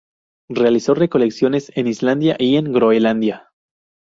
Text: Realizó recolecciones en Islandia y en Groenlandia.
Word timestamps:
Realizó 0.49 0.95
recolecciones 0.95 1.71
en 1.75 1.85
Islandia 1.85 2.35
y 2.39 2.55
en 2.55 2.73
Groenlandia. 2.73 3.51